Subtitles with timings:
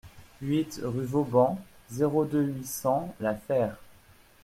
[0.41, 1.59] huit rue Vauban,
[1.91, 3.77] zéro deux, huit cents, La Fère